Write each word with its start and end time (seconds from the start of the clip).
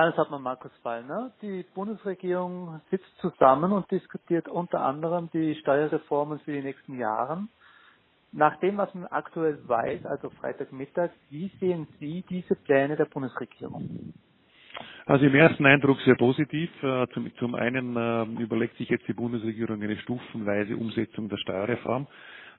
Landeshauptmann 0.00 0.40
Markus 0.40 0.72
Wallner. 0.82 1.30
Die 1.42 1.62
Bundesregierung 1.74 2.80
sitzt 2.90 3.14
zusammen 3.20 3.70
und 3.70 3.90
diskutiert 3.90 4.48
unter 4.48 4.80
anderem 4.80 5.28
die 5.30 5.54
Steuerreformen 5.56 6.38
für 6.40 6.52
die 6.52 6.62
nächsten 6.62 6.98
Jahre. 6.98 7.44
Nach 8.32 8.58
dem, 8.60 8.78
was 8.78 8.94
man 8.94 9.04
aktuell 9.08 9.58
weiß, 9.68 10.06
also 10.06 10.30
Freitagmittag, 10.30 11.10
wie 11.28 11.50
sehen 11.60 11.86
Sie 11.98 12.24
diese 12.30 12.54
Pläne 12.54 12.96
der 12.96 13.04
Bundesregierung? 13.04 14.14
Also 15.04 15.26
im 15.26 15.34
ersten 15.34 15.66
Eindruck 15.66 16.00
sehr 16.00 16.14
positiv. 16.14 16.70
Äh, 16.82 17.06
zum, 17.38 17.54
einen 17.54 17.94
äh, 17.94 18.42
überlegt 18.42 18.78
sich 18.78 18.88
jetzt 18.88 19.06
die 19.06 19.12
Bundesregierung 19.12 19.82
eine 19.82 19.98
stufenweise 19.98 20.78
Umsetzung 20.78 21.28
der 21.28 21.36
Steuerreform. 21.36 22.06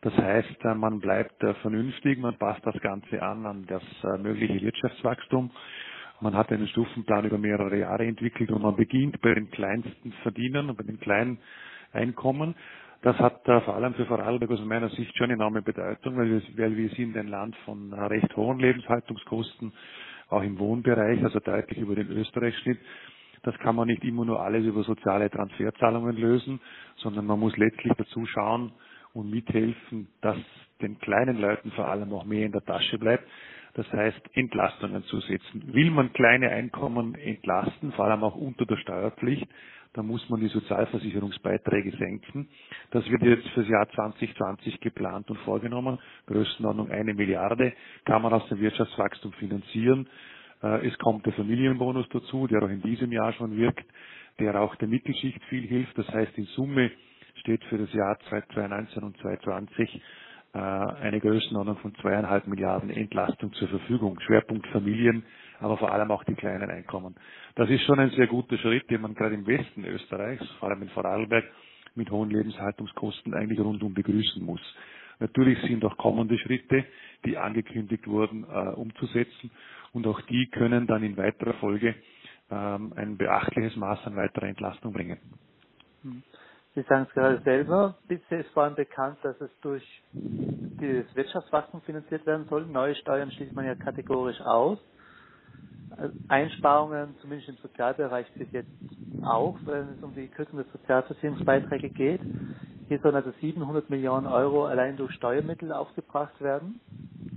Das 0.01 0.15
heißt, 0.15 0.63
äh, 0.63 0.75
man 0.75 0.99
bleibt 0.99 1.41
vernünftig, 1.63 2.19
man 2.19 2.37
passt 2.37 2.63
das 2.67 2.79
Ganze 2.81 3.19
an 3.23 3.47
an 3.47 3.65
das 3.65 3.81
mögliche 4.19 4.61
Wirtschaftswachstum. 4.61 5.49
Man 6.21 6.35
hat 6.35 6.51
einen 6.51 6.67
Stufenplan 6.67 7.25
über 7.25 7.39
mehrere 7.39 7.79
Jahre 7.79 8.05
entwickelt 8.05 8.51
und 8.51 8.61
man 8.61 8.75
beginnt 8.75 9.19
bei 9.21 9.33
den 9.33 9.49
kleinsten 9.49 10.11
Verdienern 10.21 10.69
und 10.69 10.77
bei 10.77 10.83
den 10.83 10.99
kleinen 10.99 11.39
Einkommen. 11.93 12.55
Das 13.01 13.17
hat 13.17 13.41
vor 13.43 13.75
allem 13.75 13.95
für 13.95 14.05
Vorarlberg 14.05 14.51
aus 14.51 14.63
meiner 14.63 14.89
Sicht 14.89 15.17
schon 15.17 15.31
enorme 15.31 15.63
Bedeutung, 15.63 16.17
weil 16.17 16.29
wir, 16.29 16.41
weil 16.57 16.77
wir 16.77 16.89
sind 16.89 17.17
ein 17.17 17.27
Land 17.27 17.55
von 17.65 17.91
recht 17.91 18.37
hohen 18.37 18.59
Lebenshaltungskosten 18.59 19.73
auch 20.29 20.43
im 20.43 20.59
Wohnbereich, 20.59 21.23
also 21.23 21.39
deutlich 21.39 21.79
über 21.79 21.95
den 21.95 22.11
Österreichschnitt. 22.11 22.79
Das 23.41 23.57
kann 23.57 23.75
man 23.75 23.87
nicht 23.87 24.03
immer 24.03 24.23
nur 24.23 24.39
alles 24.39 24.63
über 24.65 24.83
soziale 24.83 25.31
Transferzahlungen 25.31 26.15
lösen, 26.15 26.61
sondern 26.97 27.25
man 27.25 27.39
muss 27.39 27.57
letztlich 27.57 27.93
dazu 27.97 28.27
schauen 28.27 28.71
und 29.13 29.31
mithelfen, 29.31 30.07
dass 30.21 30.37
den 30.81 30.99
kleinen 30.99 31.39
Leuten 31.39 31.71
vor 31.71 31.87
allem 31.87 32.13
auch 32.13 32.25
mehr 32.25 32.45
in 32.45 32.51
der 32.51 32.63
Tasche 32.63 32.99
bleibt. 32.99 33.23
Das 33.73 33.91
heißt, 33.91 34.21
Entlastungen 34.33 35.03
zu 35.03 35.19
setzen. 35.21 35.73
Will 35.73 35.91
man 35.91 36.11
kleine 36.13 36.49
Einkommen 36.49 37.15
entlasten, 37.15 37.91
vor 37.93 38.05
allem 38.05 38.23
auch 38.23 38.35
unter 38.35 38.65
der 38.65 38.77
Steuerpflicht, 38.77 39.47
da 39.93 40.03
muss 40.03 40.27
man 40.29 40.39
die 40.39 40.47
Sozialversicherungsbeiträge 40.47 41.95
senken. 41.97 42.47
Das 42.91 43.09
wird 43.09 43.23
jetzt 43.23 43.47
fürs 43.49 43.67
Jahr 43.67 43.89
2020 43.89 44.79
geplant 44.79 45.29
und 45.29 45.37
vorgenommen. 45.39 45.99
Größenordnung 46.27 46.89
eine 46.91 47.13
Milliarde 47.13 47.73
kann 48.05 48.21
man 48.21 48.31
aus 48.33 48.47
dem 48.47 48.61
Wirtschaftswachstum 48.61 49.33
finanzieren. 49.33 50.07
Äh, 50.63 50.87
es 50.87 50.97
kommt 50.97 51.25
der 51.25 51.33
Familienbonus 51.33 52.07
dazu, 52.09 52.47
der 52.47 52.63
auch 52.63 52.69
in 52.69 52.81
diesem 52.81 53.11
Jahr 53.11 53.33
schon 53.33 53.57
wirkt, 53.57 53.85
der 54.39 54.59
auch 54.61 54.75
der 54.77 54.87
Mittelschicht 54.87 55.43
viel 55.45 55.67
hilft. 55.67 55.97
Das 55.97 56.07
heißt, 56.07 56.37
in 56.37 56.45
Summe 56.55 56.91
steht 57.41 57.63
für 57.65 57.77
das 57.77 57.91
Jahr 57.91 58.17
2019 58.29 59.03
und 59.03 59.17
2020 59.17 59.95
äh, 59.95 59.99
eine 60.59 61.19
Größenordnung 61.21 61.77
von 61.77 61.95
zweieinhalb 61.95 62.45
Milliarden 62.47 62.89
Entlastung 62.89 63.53
zur 63.53 63.69
Verfügung. 63.69 64.19
Schwerpunkt 64.19 64.67
Familien, 64.67 65.23
aber 65.59 65.77
vor 65.77 65.91
allem 65.91 66.11
auch 66.11 66.23
die 66.25 66.35
kleinen 66.35 66.69
Einkommen. 66.69 67.15
Das 67.55 67.69
ist 67.69 67.83
schon 67.83 67.99
ein 67.99 68.09
sehr 68.11 68.27
guter 68.27 68.57
Schritt, 68.57 68.89
den 68.89 69.01
man 69.01 69.13
gerade 69.13 69.35
im 69.35 69.47
Westen 69.47 69.85
Österreichs, 69.85 70.45
vor 70.59 70.69
allem 70.69 70.81
in 70.81 70.89
Vorarlberg, 70.89 71.45
mit 71.95 72.09
hohen 72.09 72.29
Lebenshaltungskosten 72.29 73.33
eigentlich 73.33 73.59
rundum 73.59 73.93
begrüßen 73.93 74.43
muss. 74.43 74.61
Natürlich 75.19 75.59
sind 75.61 75.85
auch 75.85 75.97
kommende 75.97 76.37
Schritte, 76.39 76.83
die 77.25 77.37
angekündigt 77.37 78.07
wurden, 78.07 78.43
äh, 78.43 78.69
umzusetzen 78.73 79.51
und 79.93 80.07
auch 80.07 80.19
die 80.21 80.47
können 80.47 80.87
dann 80.87 81.03
in 81.03 81.15
weiterer 81.15 81.53
Folge 81.55 81.95
ähm, 82.49 82.93
ein 82.95 83.17
beachtliches 83.17 83.75
Maß 83.75 83.99
an 84.05 84.15
weiterer 84.15 84.47
Entlastung 84.47 84.93
bringen. 84.93 85.17
Sie 86.73 86.83
sagen 86.83 87.05
es 87.09 87.13
gerade 87.13 87.41
selber, 87.43 87.95
bisher 88.07 88.39
ist 88.39 88.49
vor 88.51 88.63
allem 88.63 88.75
bekannt, 88.75 89.17
dass 89.23 89.39
es 89.41 89.51
durch 89.61 89.83
das 90.13 91.15
Wirtschaftswachstum 91.15 91.81
finanziert 91.81 92.25
werden 92.25 92.47
soll. 92.49 92.65
Neue 92.65 92.95
Steuern 92.95 93.29
schließt 93.31 93.53
man 93.53 93.65
ja 93.65 93.75
kategorisch 93.75 94.39
aus. 94.41 94.79
Einsparungen, 96.29 97.15
zumindest 97.21 97.49
im 97.49 97.57
Sozialbereich 97.57 98.25
bis 98.37 98.47
jetzt 98.53 98.69
auch, 99.23 99.57
wenn 99.65 99.89
es 99.89 100.03
um 100.03 100.13
die 100.15 100.29
Kürzung 100.29 100.57
der 100.57 100.65
Sozialversicherungsbeiträge 100.71 101.89
geht. 101.89 102.21
Hier 102.87 102.99
sollen 102.99 103.15
also 103.15 103.31
700 103.41 103.89
Millionen 103.89 104.27
Euro 104.27 104.65
allein 104.65 104.97
durch 104.97 105.11
Steuermittel 105.13 105.71
aufgebracht 105.73 106.39
werden. 106.41 106.79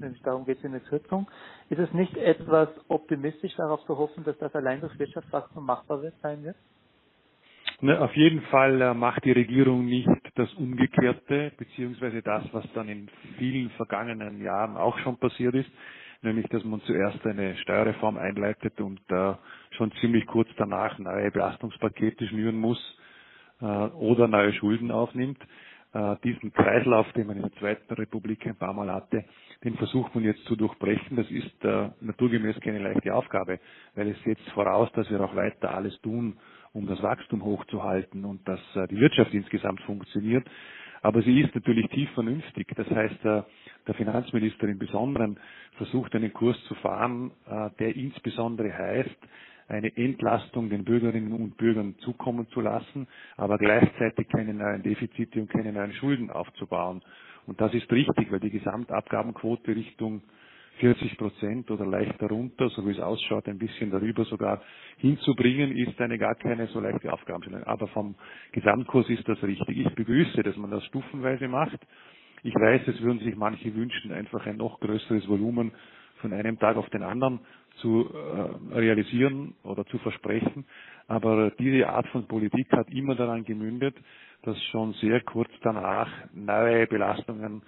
Nämlich 0.00 0.22
darum 0.22 0.44
geht 0.44 0.58
es 0.58 0.64
in 0.64 0.72
der 0.72 0.80
Kürzung. 0.80 1.28
Ist 1.70 1.80
es 1.80 1.92
nicht 1.92 2.16
etwas 2.16 2.68
optimistisch 2.88 3.54
darauf 3.56 3.84
zu 3.86 3.98
hoffen, 3.98 4.24
dass 4.24 4.38
das 4.38 4.54
allein 4.54 4.80
durch 4.80 4.98
Wirtschaftswachstum 4.98 5.64
machbar 5.66 6.02
wird, 6.02 6.14
sein 6.22 6.42
wird? 6.44 6.56
Ne, 7.80 8.00
auf 8.00 8.14
jeden 8.16 8.40
Fall 8.42 8.80
äh, 8.80 8.94
macht 8.94 9.24
die 9.24 9.32
Regierung 9.32 9.84
nicht 9.84 10.08
das 10.36 10.52
Umgekehrte, 10.54 11.52
beziehungsweise 11.58 12.22
das, 12.22 12.44
was 12.52 12.64
dann 12.74 12.88
in 12.88 13.10
vielen 13.38 13.70
vergangenen 13.70 14.42
Jahren 14.42 14.76
auch 14.76 14.98
schon 14.98 15.18
passiert 15.18 15.54
ist 15.54 15.70
nämlich 16.24 16.46
dass 16.48 16.64
man 16.64 16.80
zuerst 16.82 17.24
eine 17.26 17.56
Steuerreform 17.58 18.16
einleitet 18.18 18.80
und 18.80 19.00
äh, 19.10 19.34
schon 19.76 19.92
ziemlich 20.00 20.26
kurz 20.26 20.48
danach 20.56 20.98
neue 20.98 21.30
Belastungspakete 21.30 22.26
schnüren 22.26 22.58
muss 22.58 22.78
äh, 23.60 23.64
oder 23.64 24.26
neue 24.26 24.52
Schulden 24.54 24.90
aufnimmt. 24.90 25.38
Äh, 25.92 26.16
diesen 26.24 26.52
Kreislauf, 26.52 27.10
den 27.12 27.26
man 27.28 27.36
in 27.36 27.42
der 27.42 27.52
Zweiten 27.52 27.92
Republik 27.94 28.46
ein 28.46 28.56
paar 28.56 28.72
Mal 28.72 28.90
hatte, 28.92 29.24
den 29.62 29.76
versucht 29.76 30.14
man 30.14 30.24
jetzt 30.24 30.44
zu 30.46 30.56
durchbrechen. 30.56 31.16
Das 31.16 31.30
ist 31.30 31.64
äh, 31.64 31.90
naturgemäß 32.00 32.58
keine 32.60 32.80
leichte 32.80 33.14
Aufgabe, 33.14 33.60
weil 33.94 34.08
es 34.08 34.22
setzt 34.24 34.48
voraus, 34.50 34.90
dass 34.92 35.08
wir 35.10 35.20
auch 35.20 35.36
weiter 35.36 35.74
alles 35.74 36.00
tun, 36.00 36.36
um 36.74 36.86
das 36.86 37.02
Wachstum 37.02 37.44
hochzuhalten 37.44 38.24
und 38.24 38.46
dass 38.46 38.60
äh, 38.76 38.86
die 38.88 38.98
Wirtschaft 38.98 39.32
insgesamt 39.32 39.80
funktioniert. 39.82 40.46
Aber 41.02 41.22
sie 41.22 41.40
ist 41.40 41.54
natürlich 41.54 41.88
tief 41.90 42.10
vernünftig. 42.10 42.66
Das 42.76 42.90
heißt, 42.90 43.24
äh, 43.24 43.42
der 43.86 43.94
Finanzminister 43.94 44.68
im 44.68 44.78
Besonderen 44.78 45.38
versucht 45.78 46.14
einen 46.14 46.32
Kurs 46.32 46.62
zu 46.64 46.74
fahren, 46.76 47.30
äh, 47.48 47.70
der 47.78 47.96
insbesondere 47.96 48.72
heißt, 48.76 49.16
eine 49.68 49.96
Entlastung 49.96 50.68
den 50.68 50.84
Bürgerinnen 50.84 51.32
und 51.32 51.56
Bürgern 51.56 51.94
zukommen 52.00 52.46
zu 52.48 52.60
lassen, 52.60 53.08
aber 53.36 53.56
gleichzeitig 53.58 54.28
keine 54.28 54.52
neuen 54.52 54.82
Defizite 54.82 55.40
und 55.40 55.48
keine 55.48 55.72
neuen 55.72 55.92
Schulden 55.94 56.30
aufzubauen. 56.30 57.02
Und 57.46 57.60
das 57.60 57.72
ist 57.74 57.90
richtig, 57.90 58.30
weil 58.30 58.40
die 58.40 58.50
Gesamtabgabenquote 58.50 59.74
Richtung 59.74 60.22
40 60.80 61.16
Prozent 61.18 61.70
oder 61.70 61.86
leicht 61.86 62.20
darunter, 62.20 62.68
so 62.70 62.86
wie 62.86 62.92
es 62.92 63.00
ausschaut, 63.00 63.46
ein 63.48 63.58
bisschen 63.58 63.90
darüber 63.90 64.24
sogar 64.24 64.60
hinzubringen, 64.98 65.76
ist 65.76 66.00
eine 66.00 66.18
gar 66.18 66.34
keine 66.34 66.66
so 66.68 66.80
leichte 66.80 67.12
Aufgabenstellung. 67.12 67.64
Aber 67.64 67.86
vom 67.88 68.14
Gesamtkurs 68.52 69.08
ist 69.08 69.28
das 69.28 69.42
richtig. 69.42 69.78
Ich 69.78 69.94
begrüße, 69.94 70.42
dass 70.42 70.56
man 70.56 70.70
das 70.70 70.84
stufenweise 70.86 71.48
macht. 71.48 71.78
Ich 72.42 72.54
weiß, 72.54 72.82
es 72.88 73.00
würden 73.00 73.20
sich 73.20 73.36
manche 73.36 73.74
wünschen, 73.74 74.12
einfach 74.12 74.46
ein 74.46 74.56
noch 74.56 74.80
größeres 74.80 75.28
Volumen 75.28 75.72
von 76.20 76.32
einem 76.32 76.58
Tag 76.58 76.76
auf 76.76 76.88
den 76.90 77.02
anderen 77.02 77.40
zu 77.76 78.08
äh, 78.08 78.74
realisieren 78.74 79.54
oder 79.62 79.84
zu 79.86 79.98
versprechen. 79.98 80.64
Aber 81.06 81.50
diese 81.58 81.88
Art 81.88 82.06
von 82.08 82.26
Politik 82.26 82.70
hat 82.72 82.90
immer 82.90 83.14
daran 83.14 83.44
gemündet, 83.44 83.96
dass 84.42 84.62
schon 84.64 84.92
sehr 84.94 85.20
kurz 85.22 85.50
danach 85.62 86.08
neue 86.32 86.86
Belastungen 86.86 87.62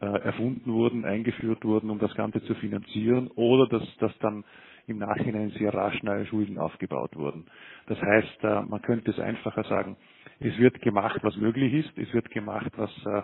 äh, 0.00 0.06
erfunden 0.06 0.72
wurden, 0.72 1.04
eingeführt 1.04 1.64
wurden, 1.64 1.90
um 1.90 1.98
das 1.98 2.14
Ganze 2.14 2.42
zu 2.44 2.54
finanzieren, 2.56 3.28
oder 3.36 3.68
dass, 3.68 3.96
dass 3.98 4.16
dann 4.20 4.44
im 4.86 4.98
Nachhinein 4.98 5.50
sehr 5.50 5.74
rasch 5.74 6.02
neue 6.02 6.26
Schulden 6.26 6.58
aufgebaut 6.58 7.16
wurden. 7.16 7.46
Das 7.86 8.00
heißt, 8.00 8.44
äh, 8.44 8.62
man 8.62 8.82
könnte 8.82 9.10
es 9.10 9.20
einfacher 9.20 9.64
sagen, 9.64 9.96
es 10.40 10.58
wird 10.58 10.80
gemacht, 10.82 11.18
was 11.22 11.36
möglich 11.36 11.72
ist, 11.74 11.98
es 11.98 12.12
wird 12.14 12.30
gemacht, 12.30 12.72
was 12.76 12.90
äh, 13.06 13.22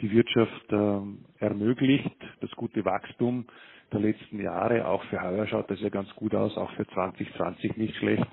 die 0.00 0.10
Wirtschaft 0.12 0.72
ermöglicht, 1.40 2.10
das 2.40 2.50
gute 2.52 2.84
Wachstum 2.86 3.46
der 3.92 4.00
letzten 4.00 4.40
Jahre, 4.40 4.86
auch 4.86 5.02
für 5.04 5.22
heuer 5.22 5.46
schaut 5.46 5.70
das 5.70 5.80
ja 5.80 5.90
ganz 5.90 6.08
gut 6.14 6.34
aus, 6.34 6.56
auch 6.56 6.70
für 6.72 6.86
2020 6.86 7.76
nicht 7.76 7.96
schlecht, 7.96 8.26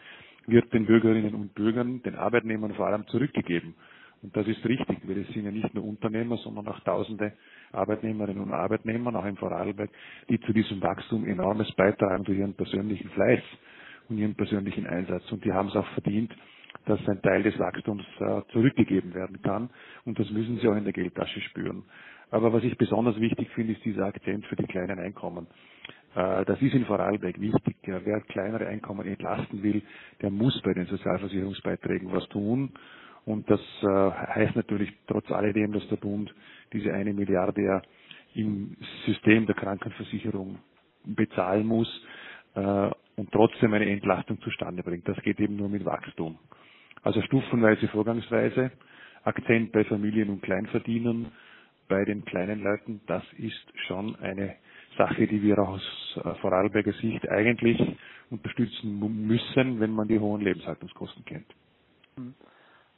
wird 0.48 0.72
den 0.74 0.86
Bürgerinnen 0.86 1.36
und 1.36 1.54
Bürgern, 1.56 2.02
den 2.04 2.16
Arbeitnehmern 2.16 2.74
vor 2.76 2.88
allem 2.88 3.06
zurückgegeben. 3.08 3.76
Und 4.24 4.36
das 4.36 4.48
ist 4.48 4.66
richtig, 4.66 5.00
weil 5.08 5.20
es 5.20 5.28
sind 5.30 5.46
ja 5.46 5.52
nicht 5.52 5.74
nur 5.74 5.84
Unternehmer, 5.84 6.38
sondern 6.38 6.68
auch 6.68 6.80
Tausende 6.82 7.34
Arbeitnehmerinnen 7.72 8.44
und 8.44 8.54
Arbeitnehmer, 8.54 9.16
auch 9.16 9.26
im 9.26 9.38
Vorarlberg, 9.38 9.90
die 10.30 10.40
zu 10.42 10.54
diesem 10.54 10.82
Wachstum 10.82 11.26
enormes 11.28 11.72
beitragen 11.74 12.24
durch 12.24 12.40
ihren 12.40 12.56
persönlichen 12.56 13.10
Fleiß 13.10 13.42
und 14.10 14.18
ihren 14.18 14.36
persönlichen 14.36 14.88
Einsatz. 14.88 15.32
Und 15.32 15.44
die 15.46 15.52
haben 15.54 15.70
es 15.70 15.76
auch 15.76 15.88
verdient, 15.90 16.34
dass 16.86 17.00
ein 17.08 17.22
Teil 17.22 17.44
des 17.44 17.58
Wachstums 17.60 18.04
äh, 18.20 18.42
zurückgegeben 18.52 19.14
werden 19.14 19.42
kann. 19.42 19.70
Und 20.06 20.20
das 20.20 20.30
müssen 20.32 20.58
sie 20.60 20.68
auch 20.68 20.76
in 20.76 20.86
der 20.86 20.94
Geldtasche 20.94 21.42
spüren. 21.42 21.84
Aber 22.30 22.52
was 22.54 22.64
ich 22.64 22.78
besonders 22.78 23.20
wichtig 23.20 23.50
finde, 23.52 23.74
ist 23.74 23.86
dieser 23.86 24.06
Akzent 24.06 24.46
für 24.48 24.56
die 24.56 24.66
kleinen 24.66 25.00
Einkommen. 25.00 25.48
Äh, 26.16 26.46
das 26.46 26.62
ist 26.62 26.74
in 26.74 26.86
Vorarlberg 26.86 27.40
wichtig. 27.40 27.78
Wer 27.84 28.22
kleinere 28.22 28.68
Einkommen 28.68 29.08
entlasten 29.08 29.64
will, 29.64 29.82
der 30.22 30.30
muss 30.32 30.60
bei 30.64 30.74
den 30.74 30.86
Sozialversicherungsbeiträgen 30.88 32.12
was 32.12 32.28
tun. 32.30 32.72
Und 33.28 33.50
das 33.50 33.60
äh, 33.82 33.86
heißt 33.88 34.56
natürlich 34.56 34.90
trotz 35.06 35.30
alledem, 35.32 35.74
dass 35.74 35.86
der 35.90 35.98
Bund 35.98 36.34
diese 36.72 36.94
eine 36.94 37.14
Milliarde 37.14 37.62
ja 37.62 37.82
im 38.36 38.78
System 39.06 39.46
der 39.46 39.56
Krankenversicherung 39.56 40.60
bezahlen 41.04 41.68
muss 41.68 41.90
äh, 42.56 42.90
und 43.18 43.30
trotzdem 43.34 43.74
eine 43.74 43.86
Entlastung 43.90 44.40
zustande 44.42 44.82
bringt. 44.82 45.06
Das 45.10 45.18
geht 45.24 45.42
eben 45.42 45.58
nur 45.58 45.68
mit 45.68 45.84
Wachstum. 45.84 46.40
Also 47.04 47.22
stufenweise 47.24 47.90
Vorgangsweise, 47.90 48.72
Akzent 49.26 49.74
bei 49.74 49.84
Familien 49.84 50.30
und 50.30 50.42
Kleinverdienern, 50.42 51.30
bei 51.90 52.06
den 52.06 52.24
kleinen 52.24 52.64
Leuten, 52.64 53.02
das 53.08 53.24
ist 53.38 53.74
schon 53.88 54.16
eine 54.22 54.56
Sache, 54.98 55.28
die 55.28 55.42
wir 55.44 55.60
aus 55.60 55.82
äh, 56.24 56.34
Vorarlberger 56.36 56.94
Sicht 56.94 57.28
eigentlich 57.28 57.78
unterstützen 58.30 59.00
müssen, 59.28 59.82
wenn 59.82 59.92
man 59.92 60.08
die 60.08 60.18
hohen 60.20 60.40
Lebenshaltungskosten 60.44 61.26
kennt. 61.26 61.54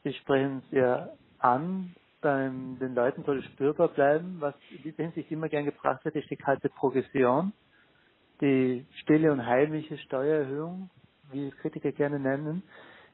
Sie 0.03 0.13
sprechen 0.13 0.61
es 0.65 0.71
ja 0.71 1.09
an, 1.39 1.93
beim, 2.21 2.77
den 2.79 2.95
Leuten 2.95 3.23
soll 3.23 3.39
es 3.39 3.45
spürbar 3.45 3.89
bleiben. 3.89 4.37
Was 4.39 4.55
in 4.71 4.83
dieser 4.83 5.03
Hinsicht 5.03 5.31
immer 5.31 5.49
gern 5.49 5.65
gebracht 5.65 6.03
wird, 6.05 6.15
ist 6.15 6.29
die 6.29 6.35
kalte 6.35 6.69
Progression, 6.69 7.53
die 8.41 8.85
stille 9.01 9.31
und 9.31 9.45
heimliche 9.45 9.97
Steuererhöhung, 9.97 10.89
wie 11.31 11.51
Kritiker 11.51 11.91
gerne 11.91 12.19
nennen. 12.19 12.63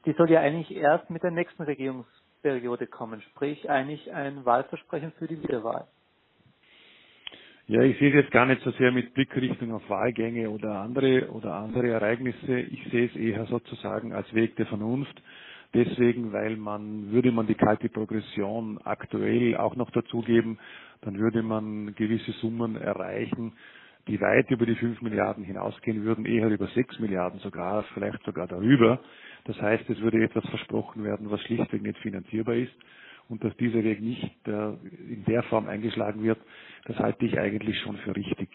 Die 0.04 0.12
soll 0.12 0.30
ja 0.30 0.40
eigentlich 0.40 0.74
erst 0.74 1.10
mit 1.10 1.22
der 1.22 1.32
nächsten 1.32 1.62
Regierungsperiode 1.64 2.86
kommen, 2.86 3.20
sprich 3.22 3.68
eigentlich 3.68 4.12
ein 4.12 4.44
Wahlversprechen 4.44 5.12
für 5.18 5.26
die 5.26 5.42
Wiederwahl. 5.42 5.86
Ja, 7.68 7.82
ich 7.82 7.98
sehe 7.98 8.10
es 8.10 8.14
jetzt 8.14 8.30
gar 8.30 8.46
nicht 8.46 8.62
so 8.62 8.70
sehr 8.72 8.92
mit 8.92 9.12
Blickrichtung 9.14 9.72
auf 9.72 9.88
Wahlgänge 9.90 10.50
oder 10.50 10.78
andere 10.78 11.28
oder 11.30 11.54
andere 11.54 11.88
Ereignisse. 11.88 12.60
Ich 12.60 12.84
sehe 12.92 13.06
es 13.06 13.16
eher 13.16 13.44
sozusagen 13.46 14.12
als 14.12 14.32
Weg 14.32 14.54
der 14.54 14.66
Vernunft. 14.66 15.20
Deswegen, 15.74 16.32
weil 16.32 16.56
man, 16.56 17.10
würde 17.12 17.32
man 17.32 17.46
die 17.46 17.54
kalte 17.54 17.88
Progression 17.88 18.78
aktuell 18.84 19.56
auch 19.56 19.76
noch 19.76 19.90
dazugeben, 19.90 20.58
dann 21.02 21.18
würde 21.18 21.42
man 21.42 21.94
gewisse 21.94 22.32
Summen 22.32 22.76
erreichen, 22.76 23.52
die 24.08 24.20
weit 24.20 24.50
über 24.50 24.66
die 24.66 24.76
5 24.76 25.02
Milliarden 25.02 25.44
hinausgehen 25.44 26.04
würden, 26.04 26.26
eher 26.26 26.48
über 26.48 26.68
6 26.68 27.00
Milliarden 27.00 27.40
sogar, 27.40 27.82
vielleicht 27.94 28.22
sogar 28.24 28.46
darüber. 28.46 29.00
Das 29.44 29.60
heißt, 29.60 29.88
es 29.90 30.00
würde 30.00 30.22
etwas 30.22 30.48
versprochen 30.48 31.04
werden, 31.04 31.30
was 31.30 31.40
schlichtweg 31.42 31.82
nicht 31.82 31.98
finanzierbar 31.98 32.54
ist 32.54 32.74
und 33.28 33.42
dass 33.42 33.56
dieser 33.56 33.82
Weg 33.82 34.00
nicht 34.00 34.30
äh, 34.46 34.68
in 35.08 35.24
der 35.26 35.42
Form 35.44 35.68
eingeschlagen 35.68 36.22
wird, 36.22 36.38
das 36.84 36.96
halte 36.98 37.26
ich 37.26 37.38
eigentlich 37.38 37.78
schon 37.80 37.96
für 37.98 38.14
richtig. 38.14 38.48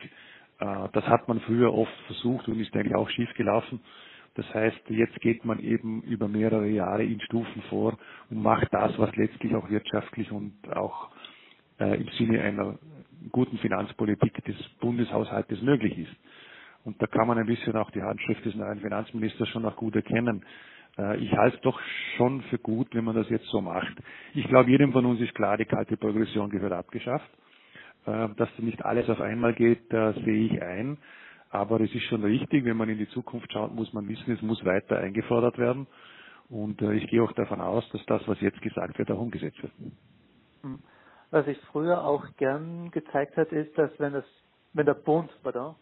Äh, 0.60 0.88
das 0.94 1.06
hat 1.08 1.28
man 1.28 1.40
früher 1.42 1.74
oft 1.74 1.94
versucht 2.08 2.48
und 2.48 2.60
ist 2.60 2.74
eigentlich 2.76 2.96
auch 2.96 3.10
schief 3.10 3.34
gelaufen. 3.36 3.82
Das 4.36 4.54
heißt, 4.54 4.82
jetzt 4.90 5.20
geht 5.22 5.46
man 5.46 5.60
eben 5.60 6.04
über 6.04 6.28
mehrere 6.28 6.68
Jahre 6.70 7.04
in 7.04 7.20
Stufen 7.22 7.62
vor 7.70 7.98
und 8.30 8.42
macht 8.42 8.74
das, 8.74 8.98
was 9.00 9.16
letztlich 9.16 9.56
auch 9.56 9.70
wirtschaftlich 9.70 10.32
und 10.32 10.54
auch 10.74 11.12
äh, 11.80 12.00
im 12.02 12.08
Sinne 12.12 12.42
einer 12.42 12.80
guten 13.32 13.58
Finanzpolitik 13.60 14.44
des 14.46 14.58
Bundeshaushaltes 14.80 15.62
möglich 15.62 15.98
ist. 16.00 16.16
Und 16.86 17.02
da 17.02 17.08
kann 17.08 17.28
man 17.28 17.38
ein 17.38 17.46
bisschen 17.46 17.76
auch 17.76 17.92
die 17.92 18.02
Handschrift 18.02 18.46
des 18.46 18.56
neuen 18.56 18.80
Finanzministers 18.80 19.50
schon 19.50 19.66
auch 19.66 19.76
gut 19.76 19.96
erkennen. 19.96 20.46
Äh, 20.98 21.18
ich 21.18 21.34
halte 21.34 21.58
es 21.58 21.62
doch 21.64 21.80
schon 22.18 22.42
für 22.44 22.58
gut, 22.60 22.88
wenn 22.96 23.04
man 23.06 23.16
das 23.16 23.30
jetzt 23.30 23.48
so 23.48 23.62
macht. 23.62 23.96
Ich 24.34 24.48
glaube, 24.48 24.70
jedem 24.72 24.94
von 24.94 25.06
uns 25.06 25.22
ist 25.22 25.36
klar, 25.36 25.58
die 25.58 25.66
kalte 25.66 25.98
Progression 25.98 26.50
gehört 26.50 26.74
abgeschafft. 26.74 27.30
Äh, 28.06 28.30
dass 28.38 28.50
nicht 28.60 28.84
alles 28.86 29.10
auf 29.10 29.22
einmal 29.22 29.54
geht, 29.54 29.90
sehe 29.90 30.46
ich 30.46 30.62
ein. 30.62 30.98
Aber 31.52 31.82
es 31.82 31.94
ist 31.94 32.04
schon 32.04 32.24
richtig, 32.24 32.64
wenn 32.64 32.78
man 32.78 32.90
in 32.90 32.98
die 32.98 33.10
Zukunft 33.10 33.52
schaut, 33.52 33.76
muss 33.76 33.92
man 33.94 34.08
wissen, 34.08 34.32
es 34.32 34.42
muss 34.42 34.64
weiter 34.64 34.98
eingefordert 34.98 35.58
werden. 35.58 35.86
Und 36.50 36.82
äh, 36.82 36.94
ich 36.94 37.08
gehe 37.08 37.22
auch 37.22 37.32
davon 37.34 37.62
aus, 37.62 37.88
dass 37.92 38.06
das, 38.08 38.22
was 38.26 38.40
jetzt 38.40 38.62
gesagt 38.62 38.98
wird, 38.98 39.12
auch 39.12 39.20
umgesetzt 39.20 39.62
wird. 39.62 39.74
Hm. 40.64 40.80
Was 41.30 41.46
sich 41.46 41.58
früher 41.72 42.04
auch 42.04 42.26
gern 42.38 42.92
gezeigt 42.92 43.38
hat, 43.38 43.52
ist, 43.52 43.78
dass 43.78 43.92
wenn 44.00 44.14
das, 44.14 44.26
wenn 44.74 44.86
der 44.86 44.94
Bund, 44.94 45.30
pardon, 45.44 45.76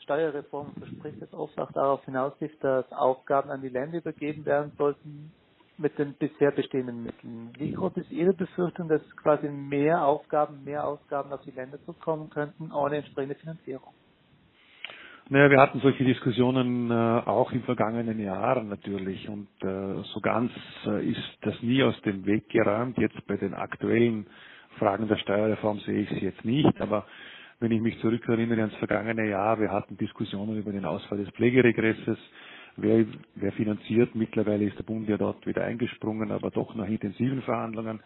Steuerreform 0.00 0.72
verspricht 0.74 1.22
es 1.22 1.32
oft 1.32 1.58
auch 1.58 1.70
darauf 1.72 2.04
hinauslief, 2.04 2.56
dass 2.60 2.90
Aufgaben 2.92 3.50
an 3.50 3.62
die 3.62 3.68
Länder 3.68 3.98
übergeben 3.98 4.44
werden 4.44 4.72
sollten 4.76 5.32
mit 5.78 5.98
den 5.98 6.14
bisher 6.14 6.50
bestehenden 6.50 7.04
Mitteln. 7.04 7.52
Wie 7.56 7.72
groß 7.72 7.96
ist 7.96 8.10
Ihre 8.10 8.32
Befürchtung, 8.32 8.88
dass 8.88 9.02
quasi 9.16 9.48
mehr 9.48 10.04
Aufgaben, 10.04 10.64
mehr 10.64 10.86
Ausgaben 10.86 11.32
auf 11.32 11.42
die 11.42 11.50
Länder 11.52 11.78
zukommen 11.84 12.30
könnten, 12.30 12.72
ohne 12.72 12.98
entsprechende 12.98 13.36
Finanzierung? 13.36 13.92
Naja, 15.32 15.50
wir 15.50 15.60
hatten 15.62 15.80
solche 15.80 16.04
Diskussionen 16.04 16.90
äh, 16.90 16.94
auch 16.94 17.52
in 17.52 17.62
vergangenen 17.62 18.20
Jahren 18.20 18.68
natürlich 18.68 19.30
und 19.30 19.48
äh, 19.62 20.02
so 20.12 20.20
ganz 20.20 20.52
äh, 20.86 21.08
ist 21.08 21.38
das 21.40 21.54
nie 21.62 21.82
aus 21.82 21.98
dem 22.02 22.26
Weg 22.26 22.50
geräumt. 22.50 22.98
Jetzt 22.98 23.26
bei 23.26 23.38
den 23.38 23.54
aktuellen 23.54 24.26
Fragen 24.78 25.08
der 25.08 25.16
Steuerreform 25.16 25.78
sehe 25.80 26.02
ich 26.02 26.10
sie 26.10 26.26
jetzt 26.26 26.44
nicht, 26.44 26.78
aber 26.82 27.06
wenn 27.60 27.72
ich 27.72 27.80
mich 27.80 27.98
zurückerinnere 28.00 28.60
ans 28.60 28.76
vergangene 28.76 29.26
Jahr, 29.30 29.58
wir 29.58 29.72
hatten 29.72 29.96
Diskussionen 29.96 30.58
über 30.58 30.70
den 30.70 30.84
Ausfall 30.84 31.16
des 31.16 31.30
Pflegeregresses. 31.30 32.18
Wer, 32.76 33.06
wer 33.36 33.52
finanziert? 33.52 34.14
Mittlerweile 34.14 34.66
ist 34.66 34.78
der 34.78 34.84
Bund 34.84 35.08
ja 35.08 35.16
dort 35.16 35.46
wieder 35.46 35.64
eingesprungen, 35.64 36.30
aber 36.30 36.50
doch 36.50 36.74
nach 36.74 36.88
intensiven 36.88 37.40
Verhandlungen. 37.40 38.00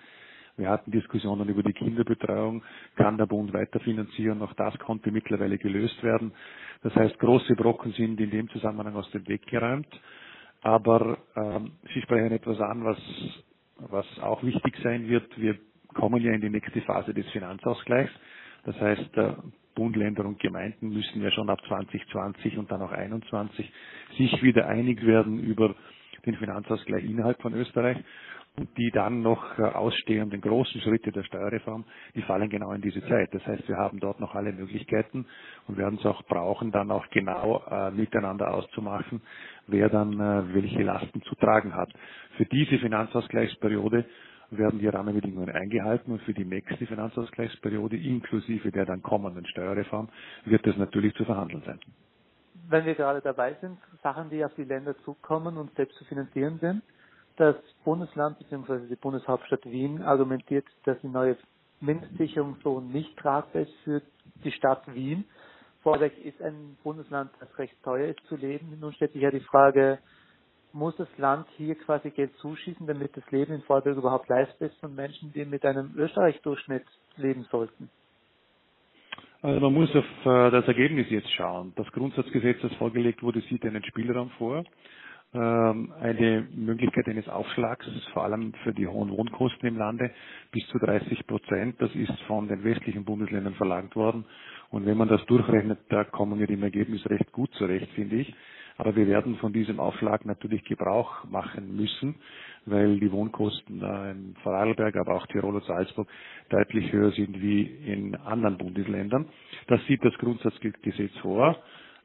Wir 0.56 0.70
hatten 0.70 0.90
Diskussionen 0.90 1.48
über 1.48 1.62
die 1.62 1.72
Kinderbetreuung. 1.72 2.62
Kann 2.96 3.18
der 3.18 3.26
Bund 3.26 3.52
weiter 3.52 3.78
finanzieren? 3.80 4.40
Auch 4.42 4.54
das 4.54 4.78
konnte 4.78 5.10
mittlerweile 5.10 5.58
gelöst 5.58 6.02
werden. 6.02 6.32
Das 6.82 6.94
heißt, 6.94 7.18
große 7.18 7.54
Brocken 7.56 7.92
sind 7.92 8.20
in 8.20 8.30
dem 8.30 8.48
Zusammenhang 8.50 8.96
aus 8.96 9.10
dem 9.10 9.26
Weg 9.28 9.46
geräumt. 9.46 9.88
Aber 10.62 11.18
ähm, 11.36 11.72
Sie 11.94 12.00
sprechen 12.02 12.32
etwas 12.32 12.60
an, 12.60 12.84
was, 12.84 12.98
was 13.78 14.06
auch 14.20 14.42
wichtig 14.42 14.76
sein 14.82 15.08
wird. 15.08 15.38
Wir 15.38 15.56
kommen 15.94 16.22
ja 16.22 16.32
in 16.32 16.40
die 16.40 16.50
nächste 16.50 16.80
Phase 16.82 17.12
des 17.12 17.26
Finanzausgleichs. 17.30 18.12
Das 18.64 18.80
heißt, 18.80 19.10
Bund, 19.76 19.94
Länder 19.94 20.24
und 20.24 20.40
Gemeinden 20.40 20.88
müssen 20.88 21.22
ja 21.22 21.30
schon 21.30 21.50
ab 21.50 21.60
2020 21.68 22.58
und 22.58 22.70
dann 22.72 22.82
auch 22.82 22.90
21 22.92 23.70
sich 24.16 24.42
wieder 24.42 24.66
einig 24.66 25.04
werden 25.06 25.38
über 25.38 25.74
den 26.24 26.34
Finanzausgleich 26.36 27.04
innerhalb 27.04 27.40
von 27.40 27.54
Österreich. 27.54 27.98
Die 28.78 28.90
dann 28.90 29.20
noch 29.20 29.58
ausstehenden 29.58 30.40
großen 30.40 30.80
Schritte 30.80 31.12
der 31.12 31.24
Steuerreform, 31.24 31.84
die 32.14 32.22
fallen 32.22 32.48
genau 32.48 32.72
in 32.72 32.80
diese 32.80 33.06
Zeit. 33.06 33.28
Das 33.34 33.46
heißt, 33.46 33.68
wir 33.68 33.76
haben 33.76 34.00
dort 34.00 34.18
noch 34.18 34.34
alle 34.34 34.50
Möglichkeiten 34.52 35.26
und 35.68 35.76
werden 35.76 35.98
es 35.98 36.06
auch 36.06 36.22
brauchen, 36.22 36.72
dann 36.72 36.90
auch 36.90 37.06
genau 37.10 37.62
äh, 37.70 37.90
miteinander 37.90 38.54
auszumachen, 38.54 39.20
wer 39.66 39.90
dann 39.90 40.14
äh, 40.14 40.54
welche 40.54 40.82
Lasten 40.82 41.20
zu 41.22 41.34
tragen 41.34 41.74
hat. 41.74 41.92
Für 42.38 42.46
diese 42.46 42.78
Finanzausgleichsperiode 42.78 44.06
werden 44.50 44.78
die 44.78 44.88
Rahmenbedingungen 44.88 45.50
eingehalten 45.50 46.12
und 46.12 46.22
für 46.22 46.32
die 46.34 46.44
nächste 46.44 46.86
Finanzausgleichsperiode 46.86 47.96
inklusive 47.96 48.70
der 48.70 48.86
dann 48.86 49.02
kommenden 49.02 49.46
Steuerreform 49.46 50.08
wird 50.44 50.66
es 50.66 50.76
natürlich 50.76 51.14
zu 51.14 51.24
verhandeln 51.24 51.62
sein. 51.66 51.80
Wenn 52.68 52.84
wir 52.84 52.94
gerade 52.94 53.20
dabei 53.20 53.54
sind, 53.60 53.78
Sachen, 54.02 54.30
die 54.30 54.44
auf 54.44 54.54
die 54.54 54.64
Länder 54.64 54.96
zukommen 55.04 55.56
und 55.56 55.74
selbst 55.76 55.96
zu 55.98 56.04
finanzieren 56.04 56.58
sind, 56.60 56.82
das 57.36 57.56
Bundesland 57.84 58.38
bzw. 58.38 58.86
die 58.88 58.96
Bundeshauptstadt 58.96 59.64
Wien 59.66 60.02
argumentiert, 60.02 60.66
dass 60.84 61.00
die 61.00 61.08
neue 61.08 61.36
Mindestsicherung 61.80 62.56
so 62.62 62.80
nicht 62.80 63.16
tragbar 63.18 63.62
ist 63.62 63.74
für 63.84 64.02
die 64.44 64.52
Stadt 64.52 64.82
Wien. 64.94 65.24
Vorweg 65.82 66.12
ist 66.24 66.40
ein 66.42 66.76
Bundesland, 66.82 67.30
das 67.38 67.58
recht 67.58 67.74
teuer 67.82 68.08
ist 68.08 68.26
zu 68.28 68.36
leben. 68.36 68.76
Nun 68.80 68.92
stellt 68.94 69.12
sich 69.12 69.22
ja 69.22 69.30
die 69.30 69.40
Frage, 69.40 69.98
muss 70.72 70.96
das 70.96 71.08
Land 71.16 71.46
hier 71.56 71.74
quasi 71.74 72.10
Geld 72.10 72.34
zuschießen, 72.38 72.86
damit 72.86 73.16
das 73.16 73.30
Leben 73.30 73.54
in 73.54 73.62
Vorarlberg 73.62 73.96
überhaupt 73.96 74.28
leistbar 74.28 74.68
ist 74.68 74.78
von 74.78 74.94
Menschen, 74.94 75.32
die 75.32 75.44
mit 75.44 75.64
einem 75.64 75.92
Österreich-Durchschnitt 75.96 76.84
leben 77.16 77.46
sollten? 77.50 77.88
Also 79.42 79.60
man 79.60 79.72
muss 79.72 79.94
auf 79.94 80.04
äh, 80.24 80.50
das 80.50 80.66
Ergebnis 80.66 81.06
jetzt 81.10 81.30
schauen. 81.32 81.72
Das 81.76 81.86
Grundsatzgesetz, 81.92 82.58
das 82.62 82.72
vorgelegt 82.74 83.22
wurde, 83.22 83.40
sieht 83.42 83.64
einen 83.64 83.84
Spielraum 83.84 84.30
vor, 84.30 84.64
eine 85.36 86.46
Möglichkeit 86.54 87.06
eines 87.08 87.28
Aufschlags, 87.28 87.86
vor 88.12 88.24
allem 88.24 88.52
für 88.64 88.72
die 88.72 88.86
hohen 88.86 89.10
Wohnkosten 89.10 89.68
im 89.68 89.76
Lande, 89.76 90.10
bis 90.52 90.66
zu 90.68 90.78
30 90.78 91.26
Prozent. 91.26 91.76
Das 91.80 91.94
ist 91.94 92.18
von 92.26 92.48
den 92.48 92.64
westlichen 92.64 93.04
Bundesländern 93.04 93.54
verlangt 93.54 93.94
worden. 93.96 94.24
Und 94.70 94.86
wenn 94.86 94.96
man 94.96 95.08
das 95.08 95.24
durchrechnet, 95.26 95.78
da 95.88 96.04
kommen 96.04 96.38
wir 96.40 96.48
im 96.48 96.62
Ergebnis 96.62 97.08
recht 97.08 97.30
gut 97.32 97.52
zurecht, 97.54 97.88
finde 97.94 98.16
ich. 98.16 98.34
Aber 98.78 98.94
wir 98.94 99.06
werden 99.06 99.36
von 99.36 99.52
diesem 99.52 99.80
Aufschlag 99.80 100.26
natürlich 100.26 100.62
Gebrauch 100.64 101.24
machen 101.24 101.76
müssen, 101.76 102.16
weil 102.66 102.98
die 103.00 103.10
Wohnkosten 103.10 103.80
in 103.80 104.36
Vorarlberg, 104.42 104.96
aber 104.96 105.14
auch 105.14 105.26
Tirol 105.28 105.54
und 105.56 105.64
Salzburg 105.64 106.08
deutlich 106.50 106.92
höher 106.92 107.10
sind 107.12 107.40
wie 107.40 107.62
in 107.62 108.14
anderen 108.16 108.58
Bundesländern. 108.58 109.26
Das 109.68 109.80
sieht 109.86 110.04
das 110.04 110.14
Grundsatzgesetz 110.18 111.16
vor. 111.22 111.56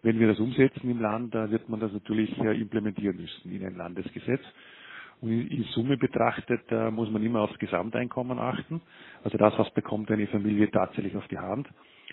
Wenn 0.03 0.19
wir 0.19 0.27
das 0.27 0.39
umsetzen 0.39 0.89
im 0.89 0.99
Land, 0.99 1.35
da 1.35 1.49
wird 1.51 1.69
man 1.69 1.79
das 1.79 1.91
natürlich 1.91 2.35
implementieren 2.37 3.17
müssen 3.17 3.51
in 3.51 3.65
ein 3.65 3.75
Landesgesetz. 3.75 4.41
Und 5.21 5.29
in 5.29 5.63
Summe 5.75 5.97
betrachtet 5.97 6.61
muss 6.91 7.11
man 7.11 7.23
immer 7.23 7.41
aufs 7.41 7.59
Gesamteinkommen 7.59 8.39
achten. 8.39 8.81
Also 9.23 9.37
das, 9.37 9.53
was 9.59 9.71
bekommt 9.75 10.09
eine 10.09 10.25
Familie 10.27 10.71
tatsächlich 10.71 11.15
auf 11.15 11.27
die 11.27 11.37
Hand. 11.37 11.67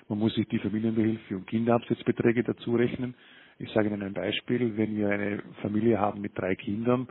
Man 0.09 0.19
muss 0.19 0.35
sich 0.35 0.47
die 0.49 0.59
Familienbehilfe 0.59 1.37
und 1.37 1.47
Kinderabsetzbeträge 1.47 2.43
dazu 2.43 2.77
rechnen. 2.77 3.15
Ich 3.59 3.71
sage 3.73 3.89
Ihnen 3.89 4.03
ein 4.03 4.15
Beispiel, 4.15 4.77
wenn 4.77 4.97
wir 4.97 5.11
eine 5.11 5.43
Familie 5.63 5.99
haben 5.99 6.21
mit 6.21 6.39
drei 6.39 6.55
Kindern 6.55 7.09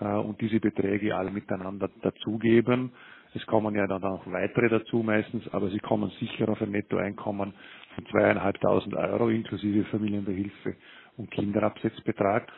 äh, 0.00 0.04
und 0.04 0.40
diese 0.40 0.60
Beträge 0.60 1.16
alle 1.16 1.30
miteinander 1.30 1.88
dazugeben, 2.02 2.92
es 3.34 3.44
kommen 3.46 3.74
ja 3.74 3.86
dann 3.86 4.04
auch 4.04 4.26
weitere 4.26 4.68
dazu 4.68 4.98
meistens, 5.02 5.42
aber 5.52 5.68
sie 5.70 5.80
kommen 5.80 6.10
sicher 6.20 6.48
auf 6.48 6.62
ein 6.62 6.70
Nettoeinkommen 6.70 7.54
von 7.94 8.06
zweieinhalbtausend 8.06 8.94
Euro 8.94 9.28
inklusive 9.28 9.84
Familienbehilfe 9.86 10.76
und 11.16 11.30
Kinderabsetzbetrag. 11.30 12.50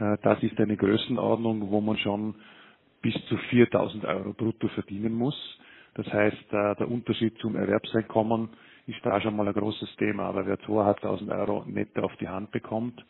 Äh, 0.00 0.16
das 0.22 0.42
ist 0.42 0.58
eine 0.58 0.76
Größenordnung, 0.76 1.70
wo 1.70 1.80
man 1.80 1.98
schon 1.98 2.34
bis 3.02 3.14
zu 3.26 3.36
4000 3.36 4.04
Euro 4.06 4.32
brutto 4.32 4.68
verdienen 4.68 5.14
muss. 5.14 5.36
Das 5.94 6.06
heißt, 6.12 6.52
äh, 6.52 6.74
der 6.76 6.90
Unterschied 6.90 7.36
zum 7.38 7.56
Erwerbseinkommen 7.56 8.48
ist 8.86 9.04
da 9.04 9.20
schon 9.20 9.36
mal 9.36 9.46
ein 9.46 9.54
großes 9.54 9.96
Thema. 9.96 10.24
Aber 10.24 10.46
wer 10.46 10.58
2.500 10.60 11.38
Euro 11.40 11.64
netto 11.66 12.02
auf 12.02 12.16
die 12.16 12.28
Hand 12.28 12.50
bekommt, 12.52 13.04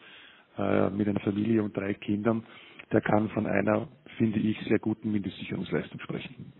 äh, 0.59 0.91
mit 0.91 1.09
einer 1.09 1.21
Familie 1.21 1.63
und 1.63 1.77
drei 1.77 1.95
Kindern, 1.95 2.45
der 2.91 3.01
kann 3.01 3.29
von 3.31 3.47
einer, 3.47 3.89
finde 4.19 4.41
ich, 4.41 4.59
sehr 4.69 4.79
guten 4.79 5.13
Mindestsicherungsleistung 5.13 6.01
sprechen. 6.01 6.53